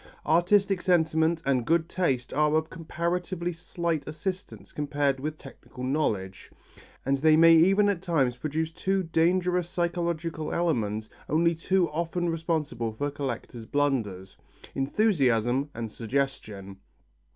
[0.25, 6.51] Artistic sentiment and good taste are of comparatively slight assistance compared with technical knowledge,
[7.05, 12.91] and they may even at times produce two dangerous psychological elements only too often responsible
[12.91, 14.37] for collectors' blunders:
[14.73, 16.77] enthusiasm and suggestion.